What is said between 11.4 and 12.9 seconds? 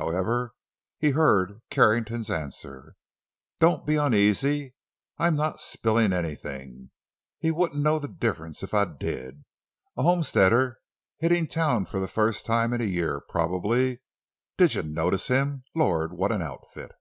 town for the first time in a